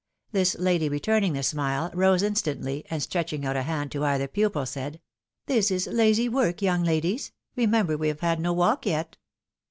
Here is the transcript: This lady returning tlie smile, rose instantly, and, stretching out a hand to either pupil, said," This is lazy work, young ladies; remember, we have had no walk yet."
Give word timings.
This 0.31 0.55
lady 0.57 0.89
returning 0.89 1.33
tlie 1.35 1.45
smile, 1.45 1.91
rose 1.93 2.23
instantly, 2.23 2.83
and, 2.89 3.03
stretching 3.03 3.45
out 3.45 3.55
a 3.55 3.61
hand 3.61 3.91
to 3.91 4.03
either 4.03 4.27
pupil, 4.27 4.65
said," 4.65 4.99
This 5.45 5.69
is 5.69 5.85
lazy 5.85 6.27
work, 6.27 6.59
young 6.63 6.83
ladies; 6.83 7.31
remember, 7.55 7.95
we 7.95 8.07
have 8.07 8.21
had 8.21 8.39
no 8.39 8.51
walk 8.51 8.87
yet." 8.87 9.17